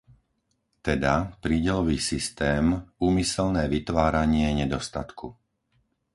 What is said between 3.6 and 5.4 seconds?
vytváranie nedostatku.